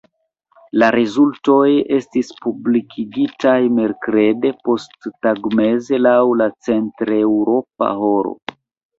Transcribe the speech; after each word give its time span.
La 0.83 0.87
rezultoj 0.93 1.65
estis 1.97 2.31
publikigitaj 2.45 3.53
merkrede 3.79 4.51
posttagmeze 4.69 5.99
laŭ 6.07 6.15
la 6.41 6.47
centreŭropa 6.69 7.91
horo. 8.01 8.33